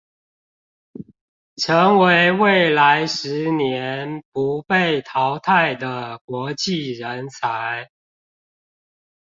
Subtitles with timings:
[1.57, 7.87] 成為未來十年不被淘汰的國際人才